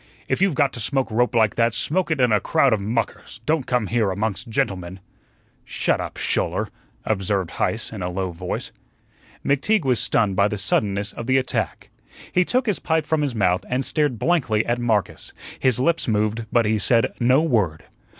[0.27, 3.39] If you've got to smoke rope like that, smoke it in a crowd of muckers;
[3.45, 4.99] don't come here amongst gentlemen."
[5.63, 6.69] "Shut up, Schouler!"
[7.05, 8.71] observed Heise in a low voice.
[9.45, 11.91] McTeague was stunned by the suddenness of the attack.
[12.31, 16.47] He took his pipe from his mouth, and stared blankly at Marcus; his lips moved,
[16.51, 17.83] but he said no word.